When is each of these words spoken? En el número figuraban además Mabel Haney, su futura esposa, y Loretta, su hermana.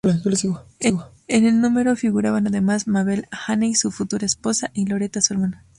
En 1.27 1.45
el 1.45 1.61
número 1.61 1.95
figuraban 1.95 2.47
además 2.47 2.87
Mabel 2.87 3.27
Haney, 3.29 3.75
su 3.75 3.91
futura 3.91 4.25
esposa, 4.25 4.71
y 4.73 4.87
Loretta, 4.87 5.21
su 5.21 5.33
hermana. 5.35 5.63